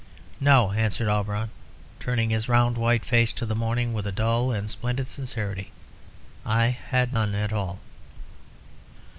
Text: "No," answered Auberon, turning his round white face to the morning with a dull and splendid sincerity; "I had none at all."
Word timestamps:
"No," 0.39 0.71
answered 0.71 1.09
Auberon, 1.09 1.51
turning 1.99 2.31
his 2.31 2.49
round 2.49 2.75
white 2.75 3.05
face 3.05 3.31
to 3.33 3.45
the 3.45 3.53
morning 3.53 3.93
with 3.93 4.07
a 4.07 4.11
dull 4.11 4.51
and 4.51 4.67
splendid 4.67 5.07
sincerity; 5.07 5.71
"I 6.43 6.69
had 6.69 7.13
none 7.13 7.35
at 7.35 7.53
all." 7.53 7.79